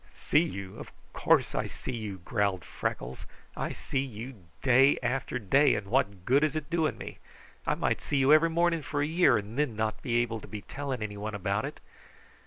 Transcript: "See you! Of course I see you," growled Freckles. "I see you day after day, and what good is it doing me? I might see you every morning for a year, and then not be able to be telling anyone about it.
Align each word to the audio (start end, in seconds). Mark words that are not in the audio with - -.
"See 0.17 0.41
you! 0.41 0.77
Of 0.79 0.91
course 1.13 1.53
I 1.53 1.67
see 1.67 1.95
you," 1.95 2.17
growled 2.25 2.65
Freckles. 2.65 3.27
"I 3.55 3.71
see 3.71 3.99
you 3.99 4.45
day 4.63 4.97
after 5.03 5.37
day, 5.37 5.75
and 5.75 5.85
what 5.85 6.25
good 6.25 6.43
is 6.43 6.55
it 6.55 6.71
doing 6.71 6.97
me? 6.97 7.19
I 7.67 7.75
might 7.75 8.01
see 8.01 8.17
you 8.17 8.33
every 8.33 8.49
morning 8.49 8.81
for 8.81 9.03
a 9.03 9.05
year, 9.05 9.37
and 9.37 9.59
then 9.59 9.75
not 9.75 10.01
be 10.01 10.19
able 10.23 10.39
to 10.41 10.47
be 10.47 10.61
telling 10.63 11.03
anyone 11.03 11.35
about 11.35 11.65
it. 11.65 11.79